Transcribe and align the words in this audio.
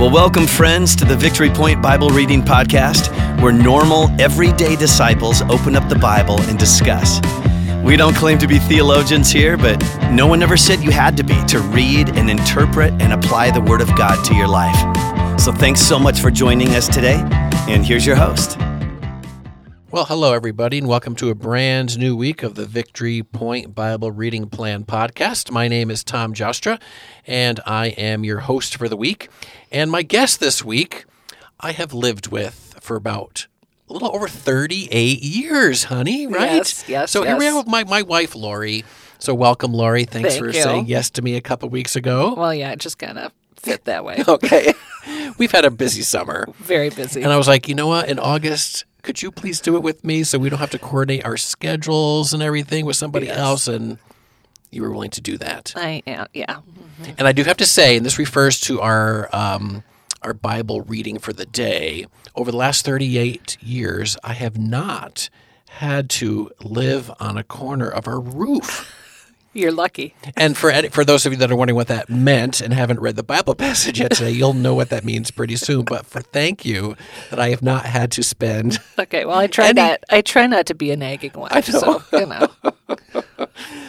Well, 0.00 0.10
welcome, 0.10 0.46
friends, 0.46 0.96
to 0.96 1.04
the 1.04 1.14
Victory 1.14 1.50
Point 1.50 1.82
Bible 1.82 2.08
Reading 2.08 2.40
Podcast, 2.40 3.12
where 3.42 3.52
normal, 3.52 4.08
everyday 4.18 4.74
disciples 4.74 5.42
open 5.42 5.76
up 5.76 5.90
the 5.90 5.94
Bible 5.94 6.40
and 6.44 6.58
discuss. 6.58 7.20
We 7.84 7.98
don't 7.98 8.16
claim 8.16 8.38
to 8.38 8.46
be 8.46 8.58
theologians 8.60 9.30
here, 9.30 9.58
but 9.58 9.78
no 10.10 10.26
one 10.26 10.42
ever 10.42 10.56
said 10.56 10.80
you 10.80 10.90
had 10.90 11.18
to 11.18 11.22
be 11.22 11.44
to 11.48 11.58
read 11.60 12.16
and 12.16 12.30
interpret 12.30 12.94
and 12.94 13.12
apply 13.12 13.50
the 13.50 13.60
Word 13.60 13.82
of 13.82 13.88
God 13.88 14.24
to 14.24 14.34
your 14.34 14.48
life. 14.48 15.38
So 15.38 15.52
thanks 15.52 15.82
so 15.82 15.98
much 15.98 16.18
for 16.18 16.30
joining 16.30 16.68
us 16.68 16.88
today, 16.88 17.20
and 17.68 17.84
here's 17.84 18.06
your 18.06 18.16
host. 18.16 18.56
Well, 19.92 20.04
hello, 20.04 20.34
everybody, 20.34 20.78
and 20.78 20.86
welcome 20.86 21.16
to 21.16 21.30
a 21.30 21.34
brand 21.34 21.98
new 21.98 22.14
week 22.16 22.44
of 22.44 22.54
the 22.54 22.64
Victory 22.64 23.24
Point 23.24 23.74
Bible 23.74 24.12
Reading 24.12 24.48
Plan 24.48 24.84
podcast. 24.84 25.50
My 25.50 25.66
name 25.66 25.90
is 25.90 26.04
Tom 26.04 26.32
Joustra, 26.32 26.80
and 27.26 27.58
I 27.66 27.88
am 27.88 28.22
your 28.22 28.38
host 28.38 28.76
for 28.76 28.88
the 28.88 28.96
week. 28.96 29.28
And 29.70 29.90
my 29.90 30.02
guest 30.02 30.40
this 30.40 30.64
week, 30.64 31.04
I 31.60 31.72
have 31.72 31.92
lived 31.92 32.28
with 32.28 32.76
for 32.80 32.96
about 32.96 33.46
a 33.88 33.92
little 33.92 34.14
over 34.14 34.28
38 34.28 35.22
years, 35.22 35.84
honey, 35.84 36.26
right? 36.26 36.52
Yes, 36.56 36.84
yes, 36.88 37.10
So 37.10 37.22
here 37.22 37.36
we 37.36 37.44
yes. 37.44 37.54
have 37.54 37.66
my, 37.66 37.84
my 37.84 38.02
wife, 38.02 38.34
Laurie. 38.34 38.84
So 39.18 39.34
welcome, 39.34 39.72
Laurie. 39.72 40.04
Thanks 40.04 40.30
Thank 40.30 40.40
for 40.40 40.46
you. 40.50 40.62
saying 40.62 40.86
yes 40.86 41.10
to 41.10 41.22
me 41.22 41.36
a 41.36 41.40
couple 41.40 41.68
weeks 41.68 41.94
ago. 41.96 42.34
Well, 42.36 42.54
yeah, 42.54 42.72
it 42.72 42.78
just 42.80 42.98
kind 42.98 43.18
of 43.18 43.32
fit 43.56 43.84
that 43.84 44.04
way. 44.04 44.22
Okay. 44.28 44.72
We've 45.38 45.50
had 45.50 45.64
a 45.64 45.70
busy 45.70 46.02
summer. 46.02 46.46
Very 46.58 46.90
busy. 46.90 47.22
And 47.22 47.32
I 47.32 47.38
was 47.38 47.48
like, 47.48 47.68
you 47.68 47.74
know 47.74 47.86
what? 47.86 48.08
In 48.10 48.18
August, 48.18 48.84
could 49.02 49.22
you 49.22 49.30
please 49.30 49.58
do 49.60 49.76
it 49.76 49.82
with 49.82 50.04
me 50.04 50.24
so 50.24 50.38
we 50.38 50.50
don't 50.50 50.58
have 50.58 50.70
to 50.70 50.78
coordinate 50.78 51.24
our 51.24 51.38
schedules 51.38 52.34
and 52.34 52.42
everything 52.42 52.84
with 52.84 52.96
somebody 52.96 53.26
Yes. 53.26 53.38
else? 53.38 53.66
And 53.68 53.96
you 54.70 54.82
were 54.82 54.90
willing 54.90 55.10
to 55.10 55.20
do 55.20 55.36
that. 55.38 55.72
I 55.76 56.02
am, 56.06 56.26
yeah. 56.32 56.60
And 57.18 57.26
I 57.26 57.32
do 57.32 57.44
have 57.44 57.56
to 57.58 57.66
say, 57.66 57.96
and 57.96 58.04
this 58.06 58.18
refers 58.18 58.60
to 58.60 58.80
our 58.80 59.28
um, 59.34 59.82
our 60.22 60.34
Bible 60.34 60.82
reading 60.82 61.18
for 61.18 61.32
the 61.32 61.46
day. 61.46 62.06
Over 62.36 62.50
the 62.50 62.56
last 62.56 62.84
38 62.84 63.56
years, 63.62 64.16
I 64.22 64.34
have 64.34 64.58
not 64.58 65.28
had 65.70 66.08
to 66.10 66.50
live 66.62 67.10
on 67.20 67.36
a 67.38 67.42
corner 67.44 67.88
of 67.88 68.06
a 68.06 68.16
roof. 68.18 68.96
You're 69.52 69.72
lucky. 69.72 70.14
And 70.36 70.56
for 70.56 70.70
for 70.90 71.04
those 71.04 71.26
of 71.26 71.32
you 71.32 71.38
that 71.38 71.50
are 71.50 71.56
wondering 71.56 71.74
what 71.74 71.88
that 71.88 72.08
meant 72.08 72.60
and 72.60 72.72
haven't 72.72 73.00
read 73.00 73.16
the 73.16 73.24
Bible 73.24 73.56
passage 73.56 73.98
yet 73.98 74.12
today, 74.12 74.30
you'll 74.30 74.52
know 74.52 74.76
what 74.76 74.90
that 74.90 75.04
means 75.04 75.32
pretty 75.32 75.56
soon. 75.56 75.84
But 75.86 76.06
for 76.06 76.20
thank 76.20 76.64
you 76.64 76.96
that 77.30 77.40
I 77.40 77.48
have 77.48 77.60
not 77.60 77.84
had 77.84 78.12
to 78.12 78.22
spend 78.22 78.78
Okay, 78.96 79.24
well, 79.24 79.36
I 79.38 79.48
try 79.48 79.70
Any- 79.70 79.80
not. 79.80 80.04
I 80.08 80.20
try 80.20 80.46
not 80.46 80.66
to 80.66 80.74
be 80.76 80.92
a 80.92 80.96
nagging 80.96 81.32
wife. 81.34 81.68
know. 81.72 81.80
So 81.80 82.02
you 82.20 82.26
know, 82.26 82.48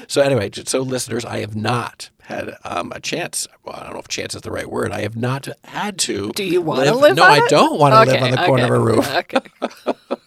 So 0.07 0.21
anyway, 0.21 0.49
so 0.65 0.81
listeners, 0.81 1.23
I 1.25 1.39
have 1.39 1.55
not 1.55 2.09
had 2.23 2.55
um, 2.63 2.91
a 2.93 2.99
chance. 2.99 3.47
Well, 3.63 3.75
I 3.75 3.83
don't 3.83 3.93
know 3.93 3.99
if 3.99 4.07
chance 4.07 4.35
is 4.35 4.41
the 4.41 4.51
right 4.51 4.69
word. 4.69 4.91
I 4.91 5.01
have 5.01 5.15
not 5.15 5.47
had 5.63 5.97
to. 5.99 6.31
do 6.31 6.43
you 6.43 6.61
want 6.61 6.85
to 6.85 6.95
live? 6.95 7.15
No, 7.15 7.23
I 7.23 7.37
it? 7.37 7.49
don't 7.49 7.79
want 7.79 7.93
to 7.93 8.11
live 8.11 8.21
on 8.21 8.31
the 8.31 8.37
corner 8.37 8.63
okay, 8.63 8.73
of 8.73 8.81
a 8.81 8.85
roof. 8.85 9.15
Okay. 9.15 10.07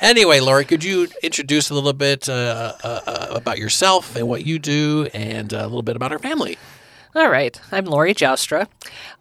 Anyway, 0.00 0.40
Laurie, 0.40 0.64
could 0.64 0.82
you 0.84 1.08
introduce 1.22 1.68
a 1.70 1.74
little 1.74 1.92
bit 1.92 2.28
uh, 2.28 2.72
uh, 2.82 3.00
uh, 3.06 3.26
about 3.30 3.58
yourself 3.58 4.16
and 4.16 4.26
what 4.28 4.46
you 4.46 4.58
do, 4.58 5.08
and 5.12 5.52
a 5.52 5.64
little 5.64 5.82
bit 5.82 5.96
about 5.96 6.12
our 6.12 6.18
family? 6.18 6.56
All 7.14 7.28
right. 7.28 7.60
I'm 7.70 7.84
Laurie 7.84 8.14
Joustra. 8.14 8.68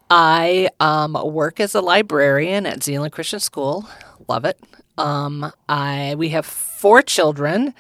I 0.10 0.70
um, 0.80 1.18
work 1.26 1.60
as 1.60 1.76
a 1.76 1.82
librarian 1.82 2.66
at 2.66 2.84
Zeeland 2.84 3.12
Christian 3.12 3.40
School. 3.40 3.88
Love 4.28 4.46
it. 4.46 4.58
Um, 4.98 5.52
I 5.68 6.16
we 6.18 6.30
have 6.30 6.46
four 6.46 7.02
children. 7.02 7.74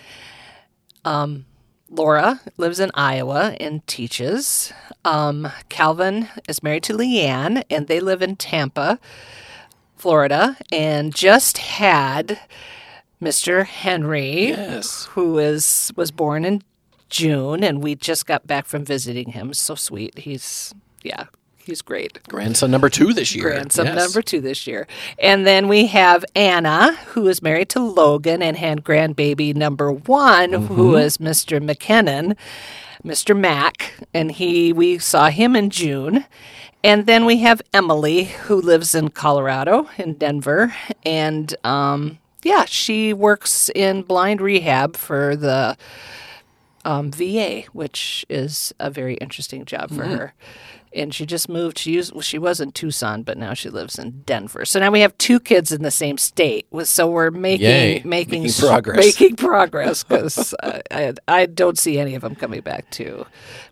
Um, 1.05 1.45
Laura 1.89 2.39
lives 2.57 2.79
in 2.79 2.91
Iowa 2.93 3.55
and 3.59 3.85
teaches. 3.87 4.71
Um, 5.03 5.51
Calvin 5.69 6.27
is 6.47 6.63
married 6.63 6.83
to 6.83 6.93
Leanne, 6.93 7.63
and 7.69 7.87
they 7.87 7.99
live 7.99 8.21
in 8.21 8.35
Tampa, 8.37 8.99
Florida, 9.97 10.57
and 10.71 11.13
just 11.13 11.57
had 11.57 12.39
Mr. 13.21 13.65
Henry 13.65 14.49
Yes. 14.49 15.05
who 15.11 15.37
is 15.37 15.91
was 15.95 16.11
born 16.11 16.45
in 16.45 16.63
June, 17.09 17.63
and 17.63 17.83
we 17.83 17.95
just 17.95 18.25
got 18.25 18.47
back 18.47 18.65
from 18.67 18.85
visiting 18.85 19.31
him. 19.31 19.53
So 19.53 19.75
sweet. 19.75 20.19
He's 20.19 20.73
yeah, 21.03 21.25
he's 21.65 21.81
great. 21.81 22.19
Grandson 22.27 22.71
number 22.71 22.89
two 22.89 23.13
this 23.13 23.33
year. 23.35 23.43
Grandson 23.51 23.85
Yes. 23.85 23.95
number 23.95 24.21
two 24.21 24.41
this 24.41 24.65
year, 24.67 24.87
and 25.19 25.45
then 25.47 25.67
we 25.67 25.87
have 25.87 26.23
Anna, 26.35 26.93
who 27.13 27.27
is 27.27 27.41
married 27.41 27.69
to 27.69 27.79
Logan 27.79 28.41
and 28.41 28.57
had 28.57 28.83
grandbaby 28.83 29.55
number 29.55 29.91
one, 29.91 30.51
Mm-hmm. 30.51 30.73
who 30.75 30.95
is 30.95 31.17
Mr. 31.17 31.59
McKinnon, 31.63 32.35
Mr. 33.03 33.37
Mack, 33.37 33.93
and 34.13 34.31
he 34.31 34.71
we 34.73 34.97
saw 34.97 35.29
him 35.29 35.55
in 35.55 35.69
June. 35.69 36.25
And 36.83 37.05
then 37.05 37.25
we 37.25 37.37
have 37.37 37.61
Emily, 37.75 38.23
who 38.23 38.59
lives 38.59 38.95
in 38.95 39.09
Colorado, 39.09 39.87
in 39.99 40.15
Denver. 40.15 40.73
And 41.05 41.55
um, 41.63 42.17
yeah, 42.43 42.65
she 42.65 43.13
works 43.13 43.69
in 43.75 44.01
blind 44.01 44.41
rehab 44.41 44.97
for 44.97 45.35
the 45.35 45.77
um, 46.83 47.11
VA, 47.11 47.61
which 47.73 48.25
is 48.29 48.73
a 48.79 48.89
very 48.89 49.13
interesting 49.15 49.63
job 49.65 49.89
for 49.89 50.03
Mm-hmm. 50.03 50.15
her. 50.15 50.33
And 50.93 51.13
she 51.13 51.25
just 51.25 51.47
moved. 51.47 51.77
She 51.77 51.93
used, 51.93 52.11
well, 52.11 52.21
she 52.21 52.37
was 52.37 52.59
in 52.59 52.71
Tucson, 52.73 53.23
but 53.23 53.37
now 53.37 53.53
she 53.53 53.69
lives 53.69 53.97
in 53.97 54.23
Denver. 54.25 54.65
So 54.65 54.79
now 54.79 54.91
we 54.91 54.99
have 54.99 55.17
two 55.17 55.39
kids 55.39 55.71
in 55.71 55.83
the 55.83 55.91
same 55.91 56.17
state. 56.17 56.67
So 56.83 57.09
we're 57.09 57.31
making 57.31 57.65
Yay. 57.67 58.01
making, 58.03 58.43
Making 58.43 58.67
progress. 58.67 58.97
making 59.05 59.35
progress 59.37 60.03
because 60.07 60.53
I, 60.61 61.13
I 61.27 61.45
don't 61.45 61.77
see 61.77 61.97
any 61.97 62.15
of 62.15 62.21
them 62.23 62.35
coming 62.35 62.61
back 62.61 62.89
to 62.91 63.25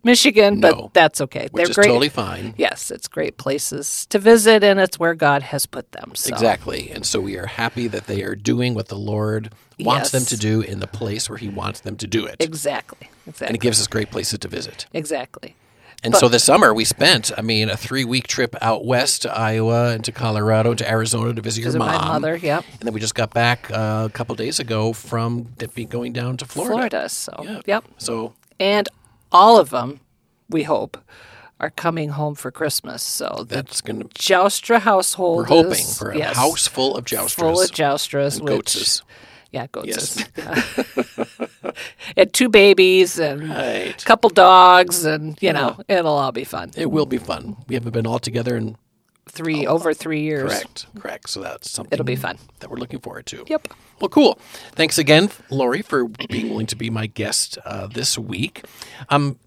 Michigan, 0.04 0.62
but 0.62 0.94
that's 0.94 1.20
okay. 1.22 1.50
Which 1.52 1.54
They're 1.64 1.70
is 1.72 1.76
great. 1.76 1.88
totally 1.88 2.10
fine. 2.10 2.54
Yes, 2.58 2.90
it's 2.90 3.08
great 3.10 3.38
places 3.38 4.06
to 4.08 4.20
visit, 4.20 4.64
and 4.64 4.80
it's 4.80 4.98
where 4.98 5.14
God 5.14 5.42
has 5.44 5.66
put 5.66 5.92
them. 5.92 6.12
So. 6.16 6.34
Exactly. 6.34 6.90
And 6.90 7.06
so 7.06 7.20
we 7.20 7.38
are 7.38 7.48
happy 7.48 7.88
that 7.88 8.08
they 8.08 8.24
are 8.24 8.36
doing 8.36 8.74
what 8.76 8.88
the 8.88 8.98
Lord 8.98 9.52
wants 9.78 10.12
them 10.12 10.24
to 10.26 10.38
do 10.38 10.62
in 10.62 10.80
the 10.80 10.88
place 10.88 11.30
where 11.30 11.38
He 11.38 11.50
wants 11.50 11.82
them 11.82 11.98
to 11.98 12.08
do 12.08 12.26
it. 12.26 12.38
Exactly. 12.40 13.10
Exactly. 13.28 13.48
And 13.48 13.56
it 13.56 13.62
gives 13.62 13.80
us 13.82 13.88
great 13.88 14.10
places 14.10 14.40
to 14.40 14.48
visit. 14.48 14.86
exactly. 14.94 15.56
And 16.04 16.16
so 16.16 16.30
this 16.30 16.44
summer 16.44 16.74
we 16.74 16.86
spent, 16.86 17.32
I 17.38 17.42
mean, 17.42 17.70
a 17.70 17.76
three 17.76 18.06
week 18.06 18.28
trip 18.28 18.56
out 18.62 18.86
west 18.86 19.24
to 19.24 19.38
Iowa 19.38 19.92
and 19.92 20.04
to 20.06 20.12
Colorado 20.12 20.70
and 20.70 20.78
to 20.80 20.90
Arizona 20.90 21.34
to 21.34 21.42
visit 21.42 21.62
your 21.62 21.74
mom. 21.74 21.88
my 21.88 21.98
mother. 22.08 22.38
Yep. 22.38 22.64
And 22.80 22.82
then 22.82 22.94
we 22.94 23.00
just 23.00 23.16
got 23.16 23.34
back 23.34 23.70
uh, 23.72 24.08
a 24.08 24.12
couple 24.14 24.36
days 24.36 24.60
ago 24.60 24.94
from 24.94 25.50
going 25.90 26.14
down 26.14 26.38
to 26.38 26.46
Florida. 26.46 26.74
Florida. 26.74 27.10
So 27.10 27.34
Yeah. 27.44 27.62
yep. 27.66 27.86
So 27.98 28.34
And 28.60 28.88
all 29.32 29.60
of 29.60 29.70
them, 29.72 30.00
we 30.50 30.64
hope, 30.64 30.98
are 31.60 31.70
coming 31.70 32.10
home 32.10 32.36
for 32.36 32.52
Christmas. 32.52 33.04
So 33.04 33.46
that's 33.48 33.82
going 33.82 34.00
to, 34.02 34.08
Joustra 34.10 34.80
household 34.80 35.38
we're 35.38 35.46
hoping 35.46 35.86
for 35.86 36.12
a 36.12 36.18
yes, 36.18 36.36
house 36.38 36.68
full 36.68 36.96
of 36.96 37.04
jousters. 37.06 37.34
full 37.34 37.62
of 37.62 37.72
Joustras. 37.72 38.40
and 38.40 38.48
which, 38.50 38.74
goatses. 38.74 39.02
Yeah, 39.52 39.68
goats. 39.72 39.88
Yes. 40.38 41.70
and 42.16 42.34
two 42.34 42.50
babies 42.50 43.20
and 43.20 43.52
a 43.52 43.94
couple 44.06 44.30
dogs, 44.30 45.06
and 45.06 45.38
you 45.42 45.54
know, 45.54 45.80
it'll 45.88 46.18
all 46.18 46.32
be 46.32 46.44
fun. 46.44 46.72
It 46.78 46.92
will 46.92 47.06
be 47.08 47.18
fun. 47.18 47.58
We 47.68 47.76
haven't 47.76 47.92
been 47.94 48.06
all 48.08 48.20
together 48.20 48.56
in 48.56 48.78
Three 49.32 49.68
over 49.68 49.94
three 49.94 50.22
years. 50.22 50.50
correct, 50.52 50.86
correct. 51.00 51.30
So 51.30 51.42
that's 51.42 51.70
something 51.70 51.94
It'll 51.94 52.04
be 52.04 52.16
fun. 52.16 52.40
that 52.62 52.70
we're 52.72 52.78
looking 52.78 53.00
forward 53.00 53.28
to. 53.28 53.44
Yep. 53.48 53.68
Well, 54.02 54.10
cool. 54.10 54.40
Thanks 54.72 54.98
again, 54.98 55.30
Laurie, 55.52 55.84
for 55.84 56.08
being 56.08 56.50
willing 56.50 56.66
to 56.66 56.76
be 56.76 56.90
my 56.90 57.06
guest 57.06 57.60
uh, 57.64 57.86
this 57.86 58.18
week. 58.18 58.64
Um, 59.10 59.38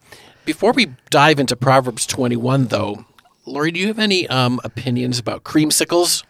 before 0.45 0.71
we 0.73 0.93
dive 1.11 1.41
into 1.41 1.57
Proverbs 1.57 2.07
21, 2.07 2.67
though, 2.69 3.05
Laurie, 3.45 3.73
do 3.73 3.81
you 3.81 3.89
have 3.89 3.99
any 3.99 4.29
um, 4.29 4.61
opinions 4.63 5.19
about 5.19 5.43
creamsicles? 5.43 6.23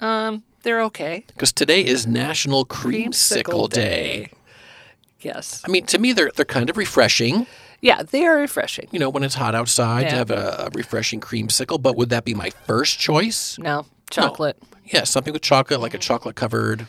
Um, 0.00 0.42
they're 0.62 0.82
okay. 0.82 1.24
Because 1.28 1.52
today 1.52 1.84
is 1.84 2.06
National 2.06 2.64
Creamsicle, 2.64 3.68
Day. 3.68 4.30
Yes. 5.20 5.62
I 5.64 5.68
mean, 5.70 5.86
to 5.86 5.98
me, 5.98 6.12
they're 6.12 6.30
they're 6.34 6.44
kind 6.44 6.70
of 6.70 6.76
refreshing. 6.76 7.46
Yeah, 7.80 8.02
they 8.02 8.24
are 8.26 8.36
refreshing. 8.36 8.88
You 8.92 9.00
know, 9.00 9.10
when 9.10 9.24
it's 9.24 9.34
hot 9.34 9.54
outside, 9.54 10.08
to 10.08 10.16
have 10.16 10.30
a, 10.30 10.66
a 10.66 10.70
refreshing 10.72 11.20
creamsicle. 11.20 11.82
But 11.82 11.96
would 11.96 12.10
that 12.10 12.24
be 12.24 12.34
my 12.34 12.50
first 12.50 12.98
choice? 12.98 13.58
No, 13.58 13.86
chocolate. 14.10 14.56
Yeah, 14.86 15.04
something 15.04 15.32
with 15.32 15.42
chocolate, 15.42 15.80
like 15.80 15.94
a 15.94 15.98
chocolate 15.98 16.36
covered. 16.36 16.86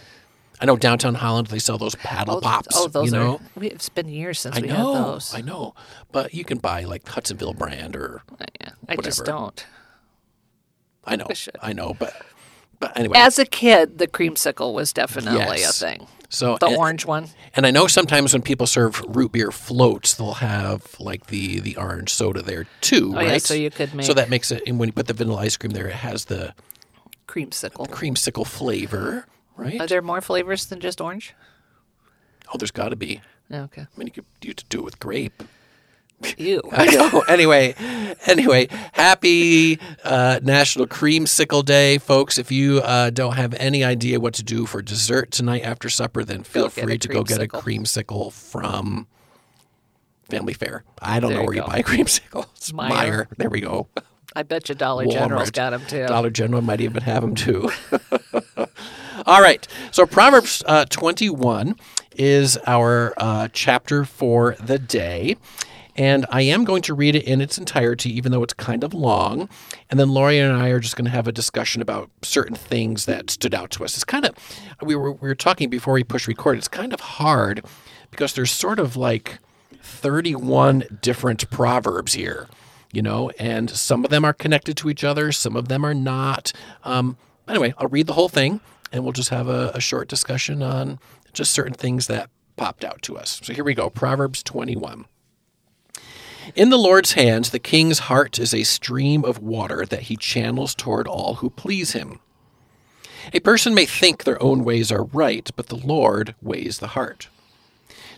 I 0.61 0.65
know 0.65 0.77
downtown 0.77 1.15
Holland 1.15 1.47
they 1.47 1.59
sell 1.59 1.77
those 1.77 1.95
paddle 1.95 2.37
oh, 2.37 2.41
pops. 2.41 2.75
Oh, 2.77 2.87
those 2.87 3.11
you 3.11 3.11
know? 3.11 3.41
are. 3.57 3.63
It's 3.63 3.89
been 3.89 4.07
years 4.07 4.39
since 4.39 4.55
I 4.55 4.61
we 4.61 4.67
know, 4.67 4.93
had 4.93 5.03
those. 5.03 5.33
I 5.35 5.41
know, 5.41 5.73
but 6.11 6.33
you 6.33 6.45
can 6.45 6.59
buy 6.59 6.83
like 6.83 7.05
Hudsonville 7.05 7.53
brand 7.53 7.95
or 7.95 8.21
uh, 8.39 8.45
yeah, 8.61 8.69
I 8.87 8.95
just 8.97 9.25
don't. 9.25 9.65
I 11.05 11.15
know, 11.15 11.27
should. 11.33 11.57
I 11.61 11.73
know, 11.73 11.93
but 11.97 12.15
but 12.87 12.97
anyway. 12.99 13.17
As 13.17 13.39
a 13.39 13.45
kid, 13.45 13.97
the 13.97 14.07
creamsicle 14.07 14.73
was 14.73 14.93
definitely 14.93 15.59
Yes. 15.59 15.81
a 15.81 15.85
thing. 15.85 16.07
so 16.29 16.57
The 16.59 16.67
and, 16.67 16.77
orange 16.77 17.05
one. 17.05 17.27
and 17.55 17.65
I 17.65 17.71
know 17.71 17.87
sometimes 17.87 18.33
when 18.33 18.41
people 18.41 18.65
serve 18.67 19.01
root 19.07 19.31
beer 19.31 19.51
floats, 19.51 20.13
they'll 20.15 20.35
have 20.35 20.95
like 20.99 21.27
the 21.27 21.59
the 21.59 21.75
orange 21.77 22.09
soda 22.13 22.41
there 22.41 22.65
too, 22.81 23.11
Oh, 23.13 23.17
right? 23.17 23.27
yeah, 23.33 23.37
so 23.39 23.53
you 23.53 23.69
could 23.69 23.93
make. 23.93 24.05
so 24.05 24.13
that 24.13 24.29
makes 24.29 24.51
it. 24.51 24.63
And 24.67 24.79
when 24.79 24.87
you 24.89 24.93
put 24.93 25.07
the 25.07 25.13
vanilla 25.13 25.37
ice 25.41 25.57
cream 25.57 25.71
there, 25.71 25.87
it 25.87 25.95
has 25.95 26.25
the 26.25 26.53
Creamsicle. 27.27 27.87
creamsicle 27.89 28.45
flavor, 28.45 29.25
right? 29.57 29.79
Are 29.81 29.87
there 29.87 30.01
more 30.01 30.21
flavors 30.21 30.65
than 30.65 30.79
just 30.79 30.99
orange? 31.01 31.33
oh, 32.53 32.57
there's 32.57 32.71
got 32.71 32.89
to 32.89 32.95
be. 32.95 33.21
Okay. 33.51 33.81
I 33.81 33.87
mean, 33.97 34.07
you 34.07 34.13
could 34.13 34.25
you 34.41 34.53
could 34.53 34.69
do 34.69 34.79
it 34.79 34.85
with 34.85 34.99
grape. 34.99 35.41
Ew. 36.37 36.61
I 36.71 36.85
know. 36.87 37.21
Anyway, 37.27 37.75
anyway, 38.25 38.67
happy 38.93 39.79
uh, 40.03 40.39
National 40.43 40.87
Creamsicle 40.87 41.63
Day, 41.65 41.97
folks. 41.97 42.37
If 42.37 42.51
you 42.51 42.79
uh, 42.79 43.09
don't 43.09 43.35
have 43.35 43.53
any 43.55 43.83
idea 43.83 44.19
what 44.19 44.33
to 44.35 44.43
do 44.43 44.65
for 44.65 44.81
dessert 44.81 45.31
tonight 45.31 45.61
after 45.63 45.89
supper, 45.89 46.23
then 46.23 46.43
feel 46.43 46.69
get 46.69 46.85
free 46.85 46.97
to 46.97 47.07
go 47.07 47.23
get 47.23 47.41
a 47.41 47.47
creamsicle. 47.47 48.31
from 48.33 49.07
Family 50.29 50.53
Fare. 50.53 50.83
I 51.01 51.19
don't 51.19 51.29
There 51.31 51.37
know 51.37 51.41
you 51.43 51.47
where 51.47 51.55
you 51.55 51.61
go. 51.61 51.67
buy 51.67 51.81
creamsicles. 51.81 52.71
Meijer. 52.73 53.27
There 53.37 53.49
we 53.49 53.61
go. 53.61 53.87
I 54.35 54.41
bet 54.43 54.67
you 54.69 54.73
Dollar 54.75 55.05
General's 55.05 55.49
Walmart. 55.51 55.53
got 55.53 55.69
them 55.71 55.85
too. 55.85 56.07
Dollar 56.07 56.29
General 56.31 56.61
might 56.63 56.81
even 56.81 57.03
have 57.03 57.21
them 57.21 57.35
too. 57.35 57.69
All 59.25 59.41
right. 59.41 59.67
So 59.91 60.05
Proverbs 60.05 60.63
uh, 60.65 60.85
21 60.89 61.75
is 62.15 62.57
our 62.65 63.13
uh, 63.17 63.47
chapter 63.53 64.05
for 64.05 64.55
the 64.59 64.79
day. 64.79 65.37
And 65.95 66.25
I 66.29 66.41
am 66.41 66.63
going 66.63 66.81
to 66.83 66.93
read 66.93 67.15
it 67.15 67.23
in 67.23 67.39
its 67.41 67.57
entirety, 67.57 68.09
even 68.15 68.31
though 68.31 68.43
it's 68.43 68.53
kind 68.53 68.83
of 68.83 68.93
long. 68.93 69.47
And 69.89 69.99
then 69.99 70.09
Laurie 70.09 70.39
and 70.39 70.55
I 70.55 70.69
are 70.69 70.79
just 70.79 70.95
going 70.95 71.05
to 71.05 71.11
have 71.11 71.27
a 71.27 71.31
discussion 71.31 71.81
about 71.81 72.09
certain 72.23 72.55
things 72.55 73.05
that 73.05 73.29
stood 73.29 73.53
out 73.53 73.69
to 73.71 73.83
us. 73.83 73.95
It's 73.95 74.03
kind 74.03 74.25
of, 74.25 74.35
we 74.81 74.95
were, 74.95 75.11
we 75.11 75.27
were 75.27 75.35
talking 75.35 75.69
before 75.69 75.93
we 75.93 76.03
push 76.03 76.27
record, 76.27 76.57
it's 76.57 76.67
kind 76.67 76.93
of 76.93 76.99
hard 76.99 77.63
because 78.09 78.33
there's 78.33 78.51
sort 78.51 78.79
of 78.79 78.95
like 78.95 79.39
31 79.81 80.99
different 81.01 81.49
proverbs 81.49 82.13
here 82.13 82.47
you 82.93 83.01
know, 83.01 83.31
and 83.39 83.69
some 83.71 84.05
of 84.05 84.11
them 84.11 84.23
are 84.23 84.33
connected 84.33 84.77
to 84.77 84.89
each 84.89 85.03
other, 85.03 85.31
some 85.31 85.55
of 85.55 85.67
them 85.67 85.83
are 85.83 85.95
not. 85.95 86.53
Um, 86.83 87.17
anyway, 87.47 87.73
I'll 87.79 87.87
read 87.87 88.05
the 88.07 88.13
whole 88.13 88.29
thing 88.29 88.61
and 88.91 89.03
we'll 89.03 89.13
just 89.13 89.29
have 89.29 89.49
a, 89.49 89.71
a 89.73 89.81
short 89.81 90.07
discussion 90.07 90.61
on 90.61 90.99
just 91.33 91.51
certain 91.51 91.73
things 91.73 92.05
that 92.07 92.29
popped 92.55 92.85
out 92.85 93.01
to 93.01 93.17
us. 93.17 93.41
So 93.43 93.51
here 93.51 93.63
we 93.63 93.73
go 93.73 93.89
Proverbs 93.89 94.43
21. 94.43 95.05
In 96.55 96.69
the 96.69 96.77
Lord's 96.77 97.13
hands, 97.13 97.49
the 97.49 97.59
king's 97.59 97.99
heart 97.99 98.37
is 98.37 98.53
a 98.53 98.63
stream 98.63 99.23
of 99.23 99.39
water 99.39 99.85
that 99.85 100.03
he 100.03 100.17
channels 100.17 100.75
toward 100.75 101.07
all 101.07 101.35
who 101.35 101.49
please 101.49 101.93
him. 101.93 102.19
A 103.33 103.39
person 103.39 103.73
may 103.73 103.85
think 103.85 104.23
their 104.23 104.41
own 104.43 104.63
ways 104.63 104.91
are 104.91 105.05
right, 105.05 105.49
but 105.55 105.67
the 105.67 105.77
Lord 105.77 106.35
weighs 106.41 106.79
the 106.79 106.89
heart. 106.89 107.29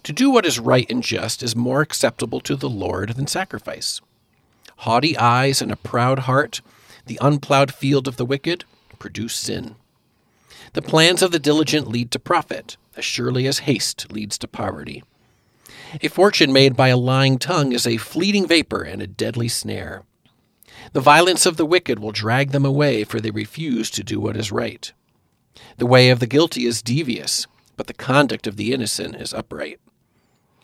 To 0.03 0.13
do 0.13 0.29
what 0.29 0.45
is 0.45 0.59
right 0.59 0.89
and 0.89 1.03
just 1.03 1.43
is 1.43 1.55
more 1.55 1.81
acceptable 1.81 2.39
to 2.41 2.55
the 2.55 2.69
Lord 2.69 3.15
than 3.15 3.27
sacrifice 3.27 4.01
haughty 4.79 5.17
eyes 5.17 5.61
and 5.61 5.71
a 5.71 5.77
proud 5.77 6.19
heart, 6.19 6.61
the 7.05 7.17
unplowed 7.21 7.73
field 7.73 8.07
of 8.07 8.17
the 8.17 8.25
wicked, 8.25 8.65
produce 8.99 9.33
sin. 9.35 9.75
The 10.73 10.81
plans 10.81 11.21
of 11.21 11.31
the 11.31 11.39
diligent 11.39 11.87
lead 11.87 12.11
to 12.11 12.19
profit, 12.19 12.75
as 12.97 13.05
surely 13.05 13.47
as 13.47 13.59
haste 13.59 14.11
leads 14.11 14.37
to 14.39 14.47
poverty. 14.47 15.03
A 16.01 16.07
fortune 16.07 16.53
made 16.53 16.75
by 16.75 16.89
a 16.89 16.97
lying 16.97 17.37
tongue 17.37 17.71
is 17.71 17.87
a 17.87 17.97
fleeting 17.97 18.47
vapor 18.47 18.81
and 18.81 19.01
a 19.01 19.07
deadly 19.07 19.47
snare. 19.47 20.03
The 20.93 21.01
violence 21.01 21.45
of 21.45 21.57
the 21.57 21.65
wicked 21.65 21.99
will 21.99 22.11
drag 22.11 22.51
them 22.51 22.65
away, 22.65 23.03
for 23.03 23.19
they 23.19 23.31
refuse 23.31 23.89
to 23.91 24.03
do 24.03 24.19
what 24.19 24.37
is 24.37 24.51
right. 24.51 24.91
The 25.77 25.85
way 25.85 26.09
of 26.09 26.19
the 26.19 26.27
guilty 26.27 26.65
is 26.65 26.81
devious, 26.81 27.47
but 27.77 27.87
the 27.87 27.93
conduct 27.93 28.47
of 28.47 28.57
the 28.57 28.73
innocent 28.73 29.15
is 29.15 29.33
upright. 29.33 29.79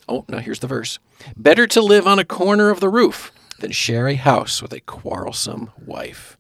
Oh, 0.08 0.26
now 0.28 0.40
here's 0.40 0.60
the 0.60 0.68
verse. 0.68 1.00
Better 1.36 1.68
to 1.68 1.82
live 1.82 2.06
on 2.06 2.20
a 2.20 2.26
corner 2.26 2.70
of 2.70 2.80
the 2.80 2.90
roof 2.90 3.32
than 3.60 3.72
share 3.72 4.08
a 4.08 4.16
house 4.16 4.62
with 4.62 4.74
a 4.74 4.82
quarrelsome 4.82 5.72
wife. 5.86 6.38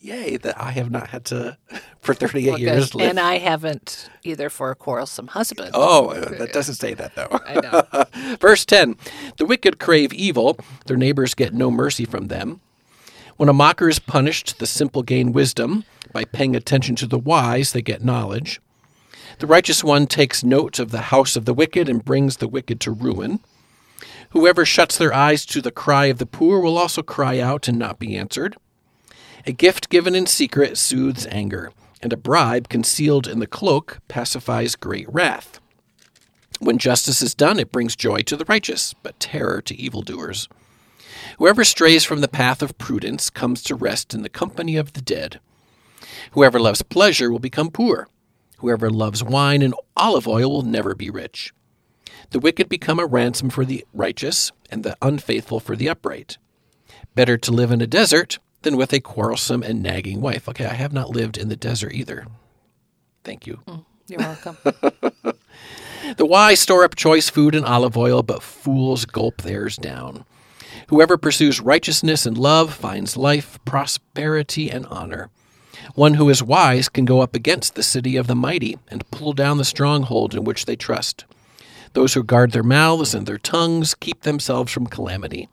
Yay 0.00 0.36
that 0.36 0.60
I 0.60 0.70
have 0.72 0.90
not 0.90 1.08
had 1.08 1.24
to, 1.26 1.58
for 2.00 2.14
38 2.14 2.48
Well, 2.50 2.58
years, 2.58 2.94
live. 2.94 3.10
And 3.10 3.18
I 3.20 3.38
haven't 3.38 4.08
either 4.22 4.48
for 4.48 4.70
a 4.70 4.74
quarrelsome 4.76 5.28
husband. 5.28 5.70
oh, 5.74 6.10
uh, 6.10 6.28
that 6.38 6.52
doesn't 6.52 6.76
say 6.76 6.94
that 6.94 7.14
though. 7.16 7.40
I 7.44 7.60
know. 7.60 8.36
Verse 8.40 8.64
10 8.64 8.96
The 9.38 9.46
wicked 9.46 9.78
crave 9.78 10.12
evil, 10.12 10.58
their 10.86 10.96
neighbors 10.96 11.34
get 11.34 11.52
no 11.52 11.70
mercy 11.70 12.04
from 12.04 12.28
them. 12.28 12.60
When 13.36 13.48
a 13.48 13.52
mocker 13.52 13.88
is 13.88 13.98
punished, 13.98 14.58
the 14.58 14.66
simple 14.66 15.02
gain 15.02 15.32
wisdom. 15.32 15.84
By 16.12 16.24
paying 16.24 16.56
attention 16.56 16.96
to 16.96 17.06
the 17.06 17.18
wise, 17.18 17.72
they 17.72 17.82
get 17.82 18.04
knowledge. 18.04 18.60
The 19.40 19.46
righteous 19.46 19.84
one 19.84 20.06
takes 20.06 20.42
note 20.42 20.78
of 20.78 20.90
the 20.90 21.02
house 21.02 21.36
of 21.36 21.44
the 21.44 21.54
wicked 21.54 21.88
and 21.88 22.04
brings 22.04 22.38
the 22.38 22.48
wicked 22.48 22.80
to 22.80 22.90
ruin. 22.90 23.40
Whoever 24.30 24.64
shuts 24.64 24.96
their 24.98 25.14
eyes 25.14 25.46
to 25.46 25.60
the 25.60 25.70
cry 25.70 26.06
of 26.06 26.18
the 26.18 26.26
poor 26.26 26.60
will 26.60 26.76
also 26.78 27.02
cry 27.02 27.38
out 27.38 27.68
and 27.68 27.78
not 27.78 27.98
be 27.98 28.16
answered. 28.16 28.56
A 29.48 29.52
gift 29.52 29.88
given 29.88 30.14
in 30.14 30.26
secret 30.26 30.76
soothes 30.76 31.26
anger, 31.30 31.72
and 32.02 32.12
a 32.12 32.18
bribe 32.18 32.68
concealed 32.68 33.26
in 33.26 33.38
the 33.38 33.46
cloak 33.46 33.98
pacifies 34.06 34.76
great 34.76 35.10
wrath. 35.10 35.58
When 36.60 36.76
justice 36.76 37.22
is 37.22 37.34
done, 37.34 37.58
it 37.58 37.72
brings 37.72 37.96
joy 37.96 38.20
to 38.24 38.36
the 38.36 38.44
righteous, 38.44 38.92
but 39.02 39.18
terror 39.18 39.62
to 39.62 39.74
evildoers. 39.74 40.50
Whoever 41.38 41.64
strays 41.64 42.04
from 42.04 42.20
the 42.20 42.28
path 42.28 42.60
of 42.60 42.76
prudence 42.76 43.30
comes 43.30 43.62
to 43.62 43.74
rest 43.74 44.12
in 44.12 44.20
the 44.20 44.28
company 44.28 44.76
of 44.76 44.92
the 44.92 45.00
dead. 45.00 45.40
Whoever 46.32 46.60
loves 46.60 46.82
pleasure 46.82 47.32
will 47.32 47.38
become 47.38 47.70
poor. 47.70 48.06
Whoever 48.58 48.90
loves 48.90 49.24
wine 49.24 49.62
and 49.62 49.74
olive 49.96 50.28
oil 50.28 50.52
will 50.52 50.62
never 50.62 50.94
be 50.94 51.08
rich. 51.08 51.54
The 52.32 52.38
wicked 52.38 52.68
become 52.68 53.00
a 53.00 53.06
ransom 53.06 53.48
for 53.48 53.64
the 53.64 53.86
righteous, 53.94 54.52
and 54.68 54.84
the 54.84 54.98
unfaithful 55.00 55.58
for 55.58 55.74
the 55.74 55.88
upright. 55.88 56.36
Better 57.14 57.38
to 57.38 57.50
live 57.50 57.72
in 57.72 57.80
a 57.80 57.86
desert 57.86 58.38
than 58.68 58.76
with 58.76 58.92
a 58.92 59.00
quarrelsome 59.00 59.62
and 59.62 59.82
nagging 59.82 60.20
wife. 60.20 60.46
Okay, 60.46 60.66
I 60.66 60.74
have 60.74 60.92
not 60.92 61.08
lived 61.08 61.38
in 61.38 61.48
the 61.48 61.56
desert 61.56 61.94
either. 61.94 62.26
Thank 63.24 63.46
you. 63.46 63.60
Mm, 63.66 63.84
you're 64.08 64.18
welcome. 64.18 64.58
The 66.16 66.24
wise 66.24 66.60
store 66.60 66.84
up 66.84 66.94
choice 66.94 67.28
food 67.28 67.54
and 67.54 67.66
olive 67.66 67.96
oil, 67.96 68.22
but 68.22 68.42
fools 68.42 69.04
gulp 69.04 69.42
theirs 69.42 69.76
down. 69.76 70.24
Whoever 70.88 71.18
pursues 71.18 71.60
righteousness 71.60 72.24
and 72.24 72.38
love 72.38 72.72
finds 72.72 73.16
life, 73.16 73.58
prosperity, 73.66 74.70
and 74.70 74.86
honor. 74.86 75.28
One 75.94 76.14
who 76.14 76.30
is 76.30 76.42
wise 76.42 76.88
can 76.88 77.04
go 77.04 77.20
up 77.20 77.34
against 77.34 77.74
the 77.74 77.82
city 77.82 78.16
of 78.16 78.26
the 78.26 78.34
mighty 78.34 78.78
and 78.88 79.10
pull 79.10 79.34
down 79.34 79.58
the 79.58 79.66
stronghold 79.66 80.34
in 80.34 80.44
which 80.44 80.64
they 80.64 80.76
trust. 80.76 81.26
Those 81.92 82.14
who 82.14 82.22
guard 82.22 82.52
their 82.52 82.62
mouths 82.62 83.12
and 83.12 83.26
their 83.26 83.38
tongues 83.38 83.94
keep 83.94 84.22
themselves 84.22 84.72
from 84.72 84.86
calamity. 84.86 85.48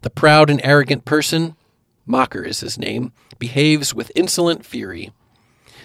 The 0.00 0.10
proud 0.10 0.50
and 0.50 0.60
arrogant 0.64 1.04
person, 1.04 1.54
Mocker 2.06 2.42
is 2.42 2.60
his 2.60 2.78
name, 2.78 3.12
behaves 3.38 3.94
with 3.94 4.12
insolent 4.14 4.64
fury. 4.64 5.12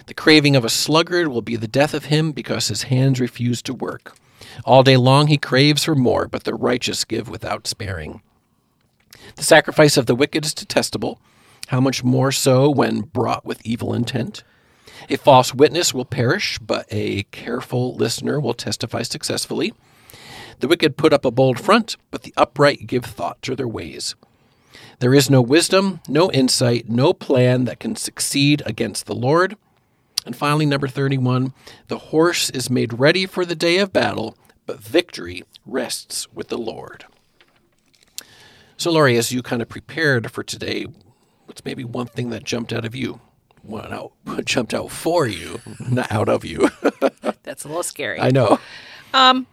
The 0.08 0.14
craving 0.14 0.56
of 0.56 0.66
a 0.66 0.70
sluggard 0.70 1.28
will 1.28 1.42
be 1.42 1.56
the 1.56 1.68
death 1.68 1.94
of 1.94 2.06
him 2.06 2.32
because 2.32 2.68
his 2.68 2.84
hands 2.84 3.20
refuse 3.20 3.62
to 3.64 3.74
work. 3.74 4.16
All 4.66 4.84
day 4.84 4.98
long 4.98 5.28
he 5.28 5.38
craves 5.38 5.84
for 5.84 5.96
more, 5.96 6.28
but 6.28 6.44
the 6.44 6.54
righteous 6.54 7.06
give 7.06 7.30
without 7.30 7.68
sparing. 7.68 8.22
The 9.36 9.44
sacrifice 9.44 9.98
of 9.98 10.06
the 10.06 10.16
wicked 10.16 10.46
is 10.46 10.54
detestable. 10.54 11.20
How 11.68 11.80
much 11.80 12.04
more 12.04 12.32
so 12.32 12.70
when 12.70 13.02
brought 13.02 13.46
with 13.46 13.66
evil 13.66 13.94
intent? 13.94 14.44
A 15.10 15.18
false 15.18 15.54
witness 15.54 15.94
will 15.94 16.06
perish, 16.06 16.58
but 16.60 16.88
a 16.90 17.24
careful 17.32 17.96
listener 17.96 18.40
will 18.40 18.54
testify 18.54 19.04
successfully. 19.04 19.74
The 20.60 20.68
wicked 20.68 20.98
put 20.98 21.14
up 21.14 21.24
a 21.24 21.32
bold 21.32 21.60
front, 21.60 21.96
but 22.12 22.24
the 22.24 22.34
upright 22.36 22.88
give 22.88 23.06
thought 23.06 23.42
to 23.44 23.56
their 23.56 23.68
ways. 23.68 24.16
There 25.00 25.14
is 25.14 25.30
no 25.30 25.42
wisdom, 25.42 26.02
no 26.10 26.30
insight, 26.32 26.90
no 26.90 27.14
plan 27.14 27.64
that 27.66 27.80
can 27.80 27.96
succeed 27.96 28.62
against 28.66 29.06
the 29.06 29.16
Lord. 29.16 29.56
And 30.26 30.36
finally, 30.36 30.66
number 30.66 30.88
31 30.88 31.54
the 31.88 31.98
horse 31.98 32.50
is 32.50 32.70
made 32.70 33.00
ready 33.00 33.26
for 33.26 33.46
the 33.46 33.56
day 33.56 33.78
of 33.78 33.94
battle, 33.94 34.38
but 34.66 34.80
victory 34.80 35.44
rests 35.66 36.28
with 36.34 36.50
the 36.50 36.58
Lord. 36.58 37.06
So, 38.76 38.92
Laurie, 38.92 39.18
as 39.18 39.32
you 39.32 39.42
kind 39.42 39.62
of 39.62 39.70
prepared 39.70 40.32
for 40.32 40.44
today, 40.44 40.86
what's 41.46 41.64
maybe 41.64 41.84
one 41.84 42.08
thing 42.08 42.30
that 42.32 42.44
jumped 42.44 42.74
out 42.74 42.86
of 42.86 42.94
you? 42.94 43.22
What 43.62 43.92
out, 43.92 44.12
jumped 44.46 44.74
out 44.74 44.92
for 44.92 45.28
you, 45.28 45.62
not 45.90 46.12
out 46.12 46.28
of 46.28 46.44
you. 46.44 46.70
That's 47.44 47.64
a 47.64 47.68
little 47.68 47.84
scary. 47.84 48.20
I 48.20 48.32
know. 48.32 48.60
Um, 49.14 49.48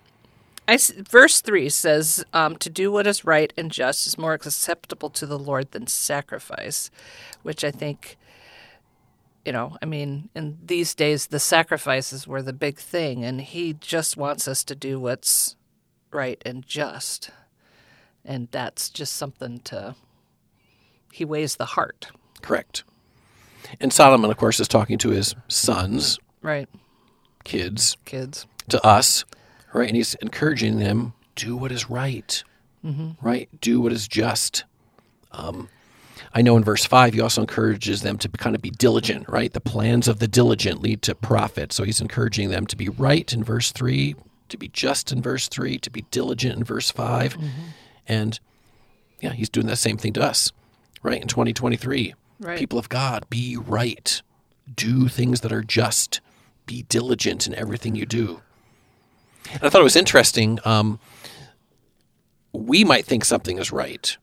I 0.68 0.78
verse 1.08 1.40
3 1.40 1.68
says, 1.68 2.24
um, 2.32 2.56
To 2.56 2.70
do 2.70 2.90
what 2.90 3.06
is 3.06 3.24
right 3.24 3.52
and 3.56 3.70
just 3.70 4.06
is 4.06 4.18
more 4.18 4.34
acceptable 4.34 5.10
to 5.10 5.26
the 5.26 5.38
Lord 5.38 5.70
than 5.70 5.86
sacrifice, 5.86 6.90
which 7.42 7.62
I 7.62 7.70
think, 7.70 8.16
you 9.44 9.52
know, 9.52 9.76
I 9.80 9.86
mean, 9.86 10.28
in 10.34 10.58
these 10.64 10.94
days, 10.94 11.28
the 11.28 11.38
sacrifices 11.38 12.26
were 12.26 12.42
the 12.42 12.52
big 12.52 12.78
thing, 12.78 13.24
and 13.24 13.40
He 13.40 13.74
just 13.74 14.16
wants 14.16 14.48
us 14.48 14.64
to 14.64 14.74
do 14.74 14.98
what's 14.98 15.56
right 16.10 16.42
and 16.44 16.66
just. 16.66 17.30
And 18.24 18.48
that's 18.50 18.88
just 18.88 19.12
something 19.12 19.60
to, 19.60 19.94
He 21.12 21.24
weighs 21.24 21.56
the 21.56 21.66
heart, 21.66 22.08
Correct. 22.42 22.84
And 23.80 23.92
Solomon, 23.92 24.30
of 24.30 24.36
course, 24.36 24.60
is 24.60 24.68
talking 24.68 24.98
to 24.98 25.10
his 25.10 25.34
sons, 25.48 26.18
right, 26.42 26.68
kids, 27.44 27.96
kids? 28.04 28.46
to 28.68 28.84
us, 28.86 29.24
right? 29.76 29.88
And 29.88 29.96
he's 29.96 30.14
encouraging 30.16 30.78
them 30.78 31.12
do 31.34 31.56
what 31.56 31.70
is 31.72 31.90
right, 31.90 32.42
right? 33.20 33.48
Do 33.60 33.80
what 33.80 33.92
is 33.92 34.06
just. 34.08 34.64
Um, 35.32 35.68
I 36.32 36.40
know 36.42 36.56
in 36.56 36.64
verse 36.64 36.84
five, 36.84 37.14
he 37.14 37.20
also 37.20 37.40
encourages 37.42 38.02
them 38.02 38.16
to 38.18 38.28
kind 38.28 38.54
of 38.56 38.62
be 38.62 38.70
diligent, 38.70 39.28
right? 39.28 39.52
The 39.52 39.60
plans 39.60 40.08
of 40.08 40.18
the 40.18 40.28
diligent 40.28 40.80
lead 40.82 41.02
to 41.02 41.14
profit. 41.14 41.72
So 41.72 41.82
he's 41.84 42.00
encouraging 42.00 42.50
them 42.50 42.66
to 42.68 42.76
be 42.76 42.88
right 42.88 43.30
in 43.32 43.42
verse 43.44 43.70
three, 43.72 44.14
to 44.48 44.56
be 44.56 44.68
just 44.68 45.12
in 45.12 45.20
verse 45.20 45.48
three, 45.48 45.78
to 45.78 45.90
be 45.90 46.02
diligent 46.10 46.56
in 46.56 46.64
verse 46.64 46.90
5 46.90 47.36
And 48.06 48.38
yeah, 49.20 49.32
he's 49.32 49.48
doing 49.48 49.66
that 49.66 49.76
same 49.76 49.96
thing 49.96 50.12
to 50.14 50.22
us, 50.22 50.52
right? 51.02 51.20
In 51.20 51.26
2023, 51.28 52.14
Right. 52.38 52.58
people 52.58 52.78
of 52.78 52.88
God, 52.90 53.24
be 53.30 53.56
right, 53.56 54.20
do 54.74 55.08
things 55.08 55.40
that 55.40 55.52
are 55.52 55.62
just, 55.64 56.20
be 56.66 56.82
diligent 56.82 57.46
in 57.46 57.54
everything 57.54 57.94
you 57.96 58.04
do. 58.06 58.42
And 59.52 59.64
I 59.64 59.68
thought 59.68 59.80
it 59.80 59.84
was 59.84 59.96
interesting. 59.96 60.58
Um, 60.64 60.98
we 62.52 62.84
might 62.84 63.04
think 63.04 63.24
something 63.24 63.58
is 63.58 63.72
right, 63.72 64.16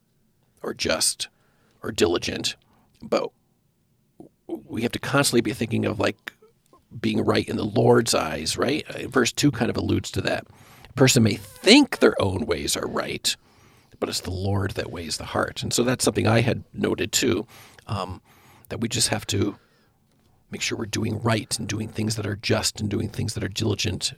or 0.62 0.74
just, 0.74 1.28
or 1.82 1.92
diligent, 1.92 2.56
but 3.02 3.30
we 4.48 4.82
have 4.84 4.92
to 4.94 5.00
constantly 5.00 5.42
be 5.42 5.54
thinking 5.54 5.86
of 5.86 6.00
like 6.00 6.34
being 7.00 7.24
right 7.24 7.48
in 7.48 7.58
the 7.58 7.64
Lord's 7.66 8.14
eyes, 8.14 8.58
right? 8.58 8.86
Uh, 8.90 9.08
Verse 9.08 9.32
2 9.32 9.52
kind 9.52 9.70
of 9.70 9.78
alludes 9.78 10.12
to 10.12 10.22
that. 10.22 10.46
A 10.90 10.94
person 10.94 11.24
may 11.24 11.36
think 11.36 12.00
their 12.00 12.20
own 12.22 12.46
ways 12.46 12.78
are 12.78 12.88
right, 12.88 13.36
but 14.00 14.10
it's 14.10 14.22
the 14.22 14.32
Lord 14.32 14.72
that 14.72 14.92
weighs 14.92 15.18
the 15.18 15.26
heart. 15.26 15.64
And 15.64 15.74
so 15.74 15.84
that's 15.84 16.06
something 16.06 16.28
I 16.28 16.42
had 16.42 16.64
noted 16.74 17.12
too, 17.12 17.48
um, 17.88 18.22
that 18.70 18.80
we 18.80 18.88
just 18.88 19.10
have 19.10 19.26
to 19.28 19.58
make 20.52 20.62
sure 20.62 20.78
we're 20.78 20.86
doing 20.86 21.20
right 21.22 21.58
and 21.58 21.68
doing 21.68 21.88
things 21.88 22.16
that 22.16 22.28
are 22.28 22.36
just 22.36 22.80
and 22.80 22.90
doing 22.90 23.10
things 23.10 23.34
that 23.34 23.44
are 23.44 23.50
diligent 23.50 24.14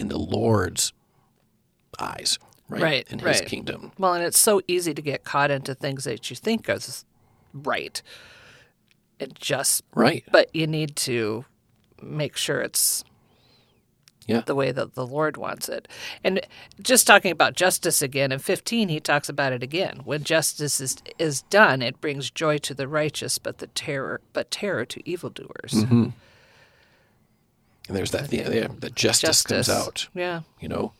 in 0.00 0.08
the 0.08 0.18
Lord's 0.18 0.92
eyes, 1.98 2.38
right? 2.68 2.82
Right, 2.82 3.06
In 3.12 3.18
His 3.20 3.40
right. 3.40 3.46
kingdom. 3.46 3.92
Well, 3.98 4.14
and 4.14 4.24
it's 4.24 4.38
so 4.38 4.62
easy 4.66 4.94
to 4.94 5.02
get 5.02 5.24
caught 5.24 5.50
into 5.50 5.74
things 5.74 6.04
that 6.04 6.30
you 6.30 6.36
think 6.36 6.68
is 6.68 7.04
right. 7.52 8.00
It 9.18 9.34
just, 9.34 9.82
Right. 9.94 10.24
but 10.32 10.48
you 10.54 10.66
need 10.66 10.96
to 10.96 11.44
make 12.00 12.36
sure 12.36 12.62
it's 12.62 13.04
Yeah. 14.26 14.40
the 14.46 14.54
way 14.54 14.72
that 14.72 14.94
the 14.94 15.06
Lord 15.06 15.36
wants 15.36 15.68
it. 15.68 15.86
And 16.24 16.40
just 16.80 17.06
talking 17.06 17.30
about 17.32 17.54
justice 17.54 18.00
again, 18.00 18.32
in 18.32 18.38
15, 18.38 18.88
he 18.88 19.00
talks 19.00 19.28
about 19.28 19.52
it 19.52 19.62
again. 19.62 20.00
When 20.04 20.24
justice 20.24 20.80
is, 20.80 20.96
is 21.18 21.42
done, 21.42 21.82
it 21.82 22.00
brings 22.00 22.30
joy 22.30 22.56
to 22.58 22.72
the 22.72 22.88
righteous, 22.88 23.36
but 23.36 23.58
the 23.58 23.66
terror, 23.66 24.22
but 24.32 24.50
terror 24.50 24.86
to 24.86 25.02
evildoers. 25.06 25.72
Mm-hmm. 25.72 26.08
And 27.90 27.96
there's 27.98 28.12
that, 28.12 28.32
yeah, 28.32 28.48
yeah, 28.50 28.68
that 28.78 28.94
justice, 28.94 29.42
comes 29.42 29.68
out. 29.68 30.06
Yeah. 30.14 30.42
you 30.60 30.68
know 30.68 30.92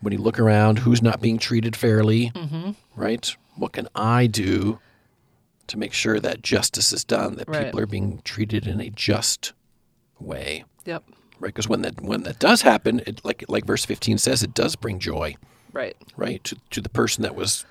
when 0.00 0.12
you 0.12 0.20
look 0.20 0.38
around 0.38 0.78
who's 0.78 1.02
not 1.02 1.20
being 1.20 1.36
treated 1.36 1.74
fairly 1.74 2.30
Mm-hmm. 2.30 2.70
right 2.94 3.34
what 3.56 3.72
can 3.72 3.88
i 3.96 4.28
do 4.28 4.78
to 5.66 5.76
make 5.76 5.92
sure 5.92 6.20
that 6.20 6.42
justice 6.42 6.92
is 6.92 7.02
done 7.02 7.34
that 7.38 7.48
Right. 7.48 7.64
people 7.64 7.80
are 7.80 7.86
being 7.86 8.20
treated 8.22 8.68
in 8.68 8.80
a 8.80 8.88
just 8.90 9.52
way 10.20 10.64
Yep. 10.84 11.02
right 11.40 11.48
because 11.52 11.68
when 11.68 11.82
that 11.82 12.00
when 12.00 12.22
that 12.22 12.38
does 12.38 12.62
happen 12.62 13.00
it 13.04 13.24
like 13.24 13.44
like 13.48 13.64
verse 13.66 13.84
15 13.84 14.18
says 14.18 14.44
it 14.44 14.54
does 14.54 14.76
bring 14.76 15.00
joy 15.00 15.34
Right. 15.72 15.96
right 16.16 16.44
to, 16.44 16.56
to 16.70 16.80
the 16.80 16.88
person 16.88 17.22
that 17.22 17.34
was 17.34 17.66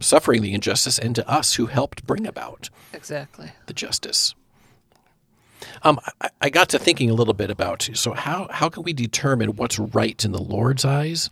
suffering 0.00 0.42
the 0.42 0.54
injustice 0.54 0.98
and 0.98 1.14
to 1.14 1.28
us 1.30 1.54
who 1.54 1.66
helped 1.66 2.04
bring 2.08 2.26
about 2.26 2.70
Exactly. 2.92 3.52
the 3.66 3.72
justice. 3.74 4.34
Um, 5.82 5.98
I, 6.20 6.30
I 6.42 6.50
got 6.50 6.68
to 6.70 6.78
thinking 6.78 7.10
a 7.10 7.14
little 7.14 7.34
bit 7.34 7.50
about 7.50 7.88
so 7.94 8.12
how 8.12 8.48
how 8.50 8.68
can 8.68 8.82
we 8.82 8.92
determine 8.92 9.56
what's 9.56 9.78
right 9.78 10.24
in 10.24 10.32
the 10.32 10.40
Lord's 10.42 10.84
eyes, 10.84 11.30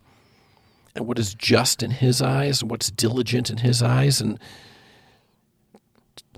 and 0.95 1.07
what 1.07 1.19
is 1.19 1.35
just 1.35 1.83
in 1.83 1.91
His 1.93 2.21
eyes, 2.23 2.63
and 2.63 2.71
what's 2.71 2.91
diligent 2.91 3.51
in 3.51 3.59
His 3.59 3.83
eyes, 3.83 4.21
and 4.21 4.39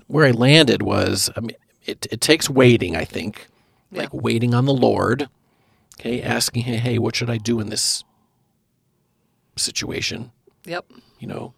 where 0.07 0.25
I 0.25 0.31
landed 0.31 0.81
was 0.81 1.29
I 1.35 1.39
mean 1.41 1.55
it 1.85 2.07
it 2.11 2.21
takes 2.21 2.49
waiting 2.49 2.95
I 2.95 3.05
think. 3.05 3.47
Like 3.91 4.13
waiting 4.13 4.53
on 4.53 4.65
the 4.65 4.73
Lord, 4.73 5.29
okay, 5.99 6.21
asking 6.21 6.63
hey 6.63 6.77
hey 6.77 6.99
what 6.99 7.15
should 7.15 7.29
I 7.29 7.37
do 7.37 7.59
in 7.59 7.69
this 7.69 8.03
situation, 9.55 10.31
Yep. 10.65 10.85
you 11.19 11.27
know 11.27 11.53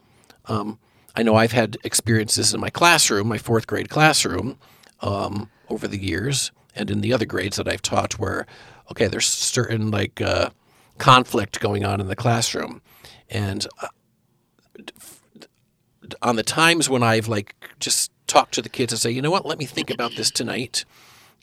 um, 0.45 0.79
i 1.15 1.21
know 1.23 1.35
i've 1.35 1.51
had 1.51 1.77
experiences 1.83 2.53
in 2.53 2.59
my 2.59 2.69
classroom 2.69 3.27
my 3.27 3.37
fourth 3.37 3.67
grade 3.67 3.89
classroom 3.89 4.57
um, 5.01 5.49
over 5.69 5.87
the 5.87 6.01
years. 6.01 6.51
And 6.75 6.89
in 6.89 7.01
the 7.01 7.11
other 7.11 7.25
grades 7.25 7.57
that 7.57 7.67
i've 7.67 7.81
taught 7.81 8.17
where 8.17 8.47
okay 8.89 9.07
there's 9.07 9.27
certain 9.27 9.91
like 9.91 10.21
uh, 10.21 10.51
conflict 10.97 11.59
going 11.59 11.83
on 11.83 11.99
in 11.99 12.07
the 12.07 12.15
classroom. 12.15 12.81
And 13.29 13.67
uh, 13.81 13.87
on 16.21 16.35
the 16.35 16.43
times 16.43 16.89
when 16.89 17.03
i've 17.03 17.27
like 17.27 17.55
just 17.79 18.11
talked 18.27 18.53
to 18.53 18.61
the 18.61 18.69
kids 18.69 18.93
and 18.93 18.99
say 18.99 19.11
you 19.11 19.21
know 19.21 19.31
what? 19.31 19.45
Let 19.45 19.59
me 19.59 19.65
think 19.65 19.89
about 19.89 20.15
this 20.15 20.31
tonight 20.31 20.85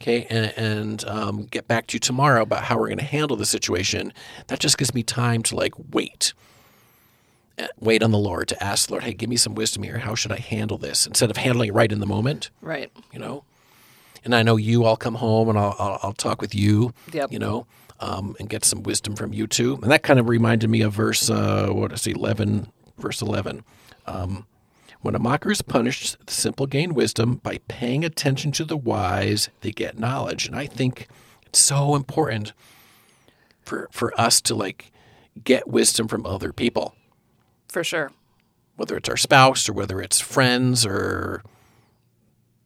okay 0.01 0.27
and, 0.31 0.53
and 0.57 1.05
um, 1.07 1.45
get 1.45 1.69
back 1.69 1.87
to 1.89 1.97
you 1.97 2.01
tomorrow 2.01 2.43
about 2.43 2.65
how 2.65 2.79
we're 2.79 2.87
going 2.89 2.99
to 2.99 3.05
handle 3.05 3.37
the 3.37 3.47
situation 3.47 4.13
that 4.47 4.61
just 4.61 4.79
gives 4.79 4.95
me 4.95 5.03
time 5.03 5.43
to 5.43 5.57
like 5.57 5.75
wait 5.93 6.33
wait 7.81 8.03
on 8.03 8.11
the 8.11 8.19
Lord 8.19 8.49
to 8.49 8.63
ask 8.63 8.87
the 8.89 8.95
Lord, 8.95 9.05
hey, 9.05 9.13
give 9.15 9.29
me 9.31 9.37
some 9.37 9.55
wisdom 9.55 9.83
here. 9.83 9.99
How 9.99 10.15
should 10.15 10.33
I 10.33 10.37
handle 10.39 10.79
this? 10.79 11.07
Instead 11.07 11.31
of 11.31 11.37
handling 11.37 11.69
it 11.71 11.75
right 11.75 11.91
in 11.91 12.01
the 12.01 12.07
moment, 12.07 12.51
Right. 12.61 12.91
you 13.13 13.19
know? 13.19 13.45
And 14.25 14.35
I 14.35 14.43
know 14.43 14.57
you, 14.57 14.85
I'll 14.85 14.97
come 14.97 15.15
home 15.17 15.49
and 15.49 15.59
I'll, 15.59 15.75
I'll, 15.79 15.99
I'll 16.03 16.13
talk 16.13 16.41
with 16.41 16.55
you, 16.55 16.93
Yep. 17.13 17.33
you 17.33 17.39
know, 17.39 17.67
um, 18.01 18.37
and 18.39 18.49
get 18.49 18.65
some 18.65 18.83
wisdom 18.83 19.17
from 19.17 19.33
you 19.33 19.47
too. 19.47 19.79
And 19.83 19.91
that 19.91 20.03
kind 20.03 20.19
of 20.19 20.29
reminded 20.29 20.69
me 20.71 20.81
of 20.83 20.93
verse, 20.93 21.31
uh, 21.31 21.69
what 21.71 21.93
is 21.93 22.07
it, 22.07 22.17
11, 22.17 22.71
verse 22.99 23.23
11. 23.23 23.65
Um, 24.07 24.47
when 25.01 25.15
a 25.15 25.19
mocker 25.21 25.51
is 25.53 25.63
punished, 25.63 26.17
the 26.27 26.33
simple 26.33 26.67
gain 26.67 26.93
wisdom. 26.95 27.37
By 27.37 27.59
paying 27.69 28.05
attention 28.05 28.51
to 28.53 28.65
the 28.65 28.77
wise, 28.77 29.49
they 29.61 29.71
get 29.71 29.99
knowledge. 29.99 30.47
And 30.47 30.57
I 30.57 30.67
think 30.67 31.07
it's 31.47 31.61
so 31.61 31.95
important 31.95 32.53
for, 33.63 33.89
for 33.93 34.19
us 34.21 34.41
to 34.43 34.55
like 34.57 34.91
get 35.45 35.69
wisdom 35.69 36.09
from 36.09 36.27
other 36.27 36.53
people 36.53 36.95
For 37.69 37.85
sure. 37.85 38.11
whether 38.77 38.97
it's 38.97 39.09
our 39.09 39.17
spouse 39.17 39.69
or 39.69 39.73
whether 39.73 40.01
it's 40.01 40.21
friends 40.21 40.87
or 40.87 41.43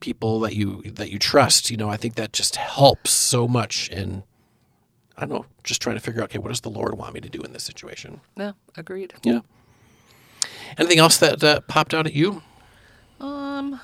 people 0.00 0.40
that 0.40 0.54
you 0.54 0.82
that 0.82 1.10
you 1.10 1.18
trust 1.18 1.70
you 1.70 1.76
know 1.76 1.88
i 1.88 1.96
think 1.96 2.16
that 2.16 2.32
just 2.32 2.56
helps 2.56 3.10
so 3.12 3.46
much 3.46 3.88
in 3.90 4.24
i 5.16 5.20
don't 5.20 5.30
know 5.30 5.46
just 5.62 5.80
trying 5.80 5.94
to 5.94 6.00
figure 6.00 6.20
out 6.20 6.24
okay 6.28 6.38
what 6.40 6.48
does 6.48 6.60
the 6.62 6.68
lord 6.68 6.98
want 6.98 7.14
me 7.14 7.20
to 7.20 7.28
do 7.28 7.40
in 7.42 7.52
this 7.52 7.62
situation 7.62 8.20
Yeah. 8.36 8.52
Agreed. 8.76 9.14
yeah 9.22 9.40
anything 10.76 10.98
else 10.98 11.18
that 11.18 11.42
uh, 11.44 11.60
popped 11.68 11.94
out 11.94 12.06
at 12.06 12.14
you 12.14 12.42
Um. 13.20 13.80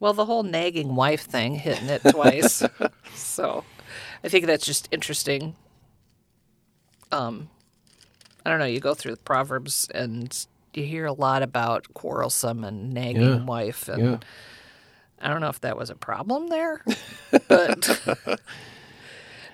Well, 0.00 0.12
the 0.12 0.26
whole 0.26 0.42
nagging 0.44 0.94
wife 0.94 1.22
thing, 1.26 1.54
hitting 1.56 1.88
it 1.88 2.02
twice. 2.10 2.62
so, 3.14 3.64
I 4.22 4.28
think 4.28 4.46
that's 4.46 4.64
just 4.64 4.88
interesting. 4.92 5.56
Um, 7.10 7.50
I 8.48 8.50
don't 8.50 8.60
know. 8.60 8.64
You 8.64 8.80
go 8.80 8.94
through 8.94 9.10
the 9.16 9.20
proverbs 9.22 9.88
and 9.94 10.46
you 10.72 10.84
hear 10.84 11.04
a 11.04 11.12
lot 11.12 11.42
about 11.42 11.92
quarrelsome 11.92 12.64
and 12.64 12.94
nagging 12.94 13.20
Yeah. 13.22 13.44
wife, 13.44 13.88
and 13.88 14.02
yeah 14.02 14.18
I 15.20 15.28
don't 15.28 15.42
know 15.42 15.48
if 15.50 15.60
that 15.60 15.76
was 15.76 15.90
a 15.90 15.94
problem 15.96 16.46
there, 16.48 16.82
but 17.48 18.00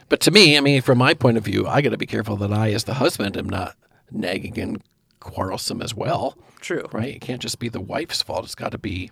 but 0.09 0.21
to 0.21 0.31
me 0.31 0.57
i 0.57 0.61
mean 0.61 0.81
from 0.83 0.99
my 0.99 1.15
point 1.15 1.37
of 1.39 1.45
view 1.45 1.67
i 1.67 1.81
got 1.81 1.91
to 1.91 1.97
be 1.97 2.05
careful 2.07 2.37
that 2.37 2.53
i 2.53 2.71
as 2.71 2.85
the 2.85 2.95
husband 2.95 3.37
am 3.37 3.49
not 3.49 3.75
nagging 4.13 4.59
and 4.61 4.83
quarrelsome 5.21 5.81
as 5.83 5.95
well 5.95 6.37
true. 6.61 6.87
right? 6.93 7.17
It 7.17 7.21
can't 7.23 7.41
just 7.43 7.59
be 7.59 7.69
the 7.69 7.81
wife's 7.81 8.23
fault. 8.23 8.45
It's 8.45 8.55
got 8.55 8.73
to 8.73 8.79
be 8.79 9.11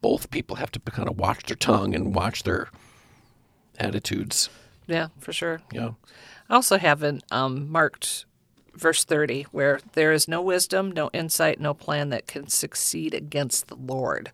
both 0.00 0.30
people 0.30 0.56
have 0.56 0.70
to 0.72 0.80
kind 0.80 1.08
of 1.08 1.18
watch 1.18 1.44
their 1.44 1.56
tongue 1.56 1.94
and 1.94 2.14
watch 2.14 2.42
their 2.44 2.70
attitudes. 3.78 4.48
Yeah, 4.86 5.08
for 5.18 5.32
sure. 5.32 5.60
Yeah. 5.72 5.90
I 6.48 6.54
also 6.54 6.78
haven't 6.78 7.22
um, 7.30 7.70
marked 7.70 8.24
verse 8.74 9.04
30, 9.04 9.42
where 9.52 9.80
there 9.92 10.12
is 10.12 10.28
no 10.28 10.40
wisdom, 10.40 10.90
no 10.92 11.10
insight, 11.12 11.60
no 11.60 11.74
plan 11.74 12.10
that 12.10 12.26
can 12.26 12.48
succeed 12.48 13.14
against 13.14 13.68
the 13.68 13.74
Lord, 13.76 14.32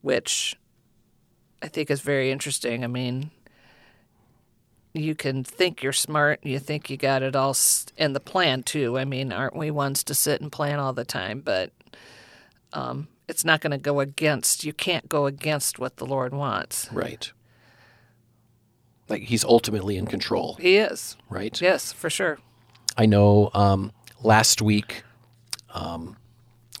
which 0.00 0.56
I 1.62 1.68
think 1.68 1.90
is 1.90 2.00
very 2.00 2.30
interesting. 2.30 2.84
I 2.84 2.86
mean, 2.88 3.30
you 4.94 5.14
can 5.14 5.42
think 5.42 5.82
you're 5.82 5.92
smart, 5.92 6.40
you 6.42 6.58
think 6.58 6.90
you 6.90 6.96
got 6.96 7.22
it 7.22 7.34
all 7.34 7.56
in 7.96 8.12
the 8.12 8.20
plan, 8.20 8.62
too. 8.62 8.98
I 8.98 9.04
mean, 9.04 9.32
aren't 9.32 9.56
we 9.56 9.70
ones 9.70 10.04
to 10.04 10.14
sit 10.14 10.40
and 10.40 10.52
plan 10.52 10.78
all 10.78 10.92
the 10.92 11.04
time? 11.04 11.40
But 11.40 11.70
um, 12.72 13.08
it's 13.28 13.44
not 13.44 13.60
going 13.60 13.70
to 13.70 13.78
go 13.78 14.00
against, 14.00 14.64
you 14.64 14.72
can't 14.72 15.08
go 15.08 15.26
against 15.26 15.78
what 15.78 15.96
the 15.96 16.04
Lord 16.06 16.34
wants. 16.34 16.88
Right. 16.92 17.32
Like 19.08 19.22
he's 19.22 19.44
ultimately 19.44 19.96
in 19.96 20.06
control, 20.06 20.54
He 20.60 20.76
is. 20.76 21.16
right? 21.28 21.58
Yes, 21.60 21.92
for 21.92 22.08
sure. 22.10 22.38
I 22.96 23.06
know 23.06 23.50
um, 23.54 23.92
last 24.22 24.60
week, 24.62 25.02
um, 25.74 26.16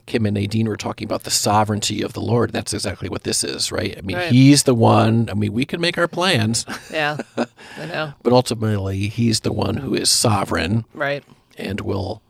Kim 0.06 0.26
and 0.26 0.34
Nadine 0.34 0.68
were 0.68 0.76
talking 0.76 1.04
about 1.06 1.22
the 1.22 1.30
sovereignty 1.30 2.02
of 2.02 2.12
the 2.12 2.20
Lord. 2.20 2.52
That's 2.52 2.74
exactly 2.74 3.08
what 3.08 3.22
this 3.22 3.44
is, 3.44 3.70
right? 3.72 3.96
I 3.96 4.00
mean, 4.02 4.16
Right. 4.16 4.30
He's 4.32 4.64
the 4.64 4.74
one. 4.74 5.28
I 5.30 5.34
mean, 5.34 5.52
we 5.52 5.64
can 5.64 5.80
make 5.80 5.96
our 5.96 6.08
plans, 6.08 6.66
Yeah, 6.92 7.18
I 7.36 7.86
know. 7.86 8.12
but 8.22 8.32
ultimately, 8.32 9.08
He's 9.08 9.40
the 9.40 9.52
one 9.52 9.76
who 9.76 9.94
is 9.94 10.10
sovereign 10.10 10.84
Right. 10.92 11.24
and 11.56 11.80
will 11.80 12.20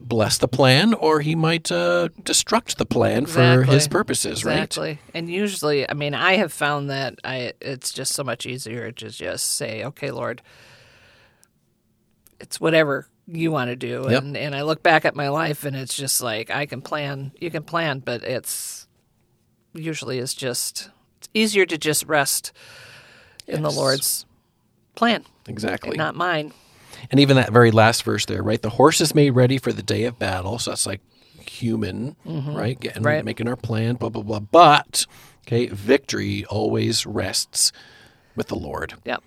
bless 0.00 0.38
the 0.38 0.48
plan, 0.48 0.94
or 0.94 1.20
He 1.20 1.34
might 1.34 1.70
uh, 1.70 2.08
destruct 2.22 2.76
the 2.76 2.86
plan 2.86 3.26
for 3.26 3.62
His 3.62 3.86
purposes, 3.86 4.44
right? 4.44 4.54
Exactly. 4.64 4.98
And 5.12 5.30
usually, 5.30 5.88
I 5.88 5.92
mean, 5.94 6.14
I 6.14 6.36
have 6.36 6.52
found 6.52 6.90
that 6.90 7.18
I 7.24 7.52
it's 7.60 7.92
just 7.92 8.12
so 8.14 8.24
much 8.24 8.46
easier 8.46 8.90
to 8.90 9.10
just 9.10 9.52
say, 9.52 9.84
"Okay, 9.84 10.10
Lord, 10.10 10.42
it's 12.40 12.60
whatever 12.60 13.06
you 13.26 13.50
want 13.50 13.70
to 13.70 13.76
do. 13.76 14.06
Yep. 14.08 14.22
And 14.22 14.36
and 14.36 14.54
I 14.54 14.62
look 14.62 14.82
back 14.82 15.04
at 15.04 15.14
my 15.16 15.28
life 15.28 15.64
and 15.64 15.74
it's 15.76 15.96
just 15.96 16.20
like 16.20 16.50
I 16.50 16.66
can 16.66 16.82
plan, 16.82 17.32
you 17.40 17.50
can 17.50 17.62
plan, 17.62 18.00
but 18.00 18.22
it's 18.22 18.86
usually 19.72 20.18
is 20.18 20.34
just 20.34 20.90
it's 21.18 21.28
easier 21.34 21.66
to 21.66 21.78
just 21.78 22.04
rest 22.06 22.52
in 23.46 23.62
the 23.62 23.70
Lord's 23.70 24.24
plan, 24.94 25.24
Exactly. 25.48 25.96
not 25.96 26.14
mine. 26.14 26.52
And 27.10 27.20
even 27.20 27.36
that 27.36 27.52
very 27.52 27.70
last 27.70 28.02
verse 28.04 28.24
there, 28.26 28.42
right? 28.42 28.60
The 28.62 28.70
horse 28.70 29.00
is 29.00 29.14
made 29.14 29.30
ready 29.30 29.58
for 29.58 29.72
the 29.72 29.82
day 29.82 30.04
of 30.04 30.18
battle. 30.18 30.58
So 30.58 30.70
that's 30.70 30.86
like 30.86 31.00
human, 31.40 32.16
mm-hmm. 32.26 32.54
right? 32.54 32.78
Getting 32.78 33.02
Right. 33.02 33.24
making 33.24 33.48
our 33.48 33.56
plan, 33.56 33.96
blah 33.96 34.08
blah 34.08 34.22
blah. 34.22 34.40
But 34.40 35.06
okay, 35.46 35.66
victory 35.66 36.44
always 36.46 37.04
rests 37.06 37.72
with 38.36 38.48
the 38.48 38.56
Lord. 38.56 38.94
Yep. 39.04 39.22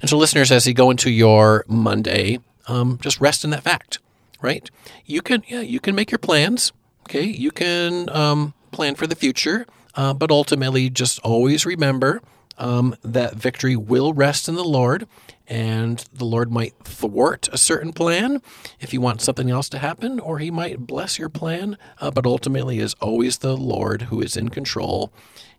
And 0.00 0.08
so, 0.08 0.16
listeners, 0.16 0.50
as 0.50 0.66
you 0.66 0.74
go 0.74 0.90
into 0.90 1.10
your 1.10 1.64
Monday, 1.68 2.38
um, 2.66 2.98
just 3.02 3.20
rest 3.20 3.44
in 3.44 3.50
that 3.50 3.62
fact, 3.62 3.98
right? 4.40 4.70
You 5.04 5.22
can, 5.22 5.42
yeah, 5.48 5.60
you 5.60 5.80
can 5.80 5.94
make 5.94 6.10
your 6.10 6.18
plans. 6.18 6.72
Okay, 7.08 7.24
you 7.24 7.50
can 7.50 8.08
um, 8.10 8.54
plan 8.70 8.94
for 8.94 9.06
the 9.06 9.16
future, 9.16 9.66
uh, 9.94 10.14
but 10.14 10.30
ultimately, 10.30 10.88
just 10.90 11.18
always 11.20 11.66
remember 11.66 12.22
um, 12.56 12.94
that 13.02 13.34
victory 13.34 13.74
will 13.74 14.12
rest 14.12 14.48
in 14.48 14.54
the 14.54 14.64
Lord, 14.64 15.06
and 15.48 15.98
the 16.12 16.24
Lord 16.24 16.52
might 16.52 16.74
thwart 16.84 17.48
a 17.52 17.58
certain 17.58 17.92
plan 17.92 18.40
if 18.78 18.92
you 18.92 19.00
want 19.00 19.22
something 19.22 19.50
else 19.50 19.68
to 19.70 19.78
happen, 19.78 20.20
or 20.20 20.38
He 20.38 20.50
might 20.50 20.86
bless 20.86 21.18
your 21.18 21.28
plan. 21.28 21.76
Uh, 22.00 22.10
but 22.10 22.26
ultimately, 22.26 22.78
is 22.78 22.94
always 23.00 23.38
the 23.38 23.56
Lord 23.56 24.02
who 24.02 24.20
is 24.20 24.36
in 24.36 24.50
control, 24.50 25.12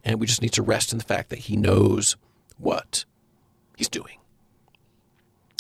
and 0.04 0.20
we 0.20 0.28
just 0.28 0.42
need 0.42 0.54
to 0.54 0.64
rest 0.64 0.92
in 0.94 0.98
the 0.98 1.04
fact 1.04 1.30
that 1.30 1.40
He 1.40 1.58
knows 1.58 2.16
what 2.58 3.04
He's 3.76 3.90
doing. 3.90 4.21